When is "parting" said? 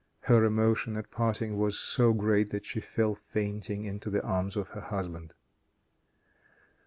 1.11-1.57